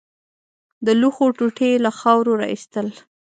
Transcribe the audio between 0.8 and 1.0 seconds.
د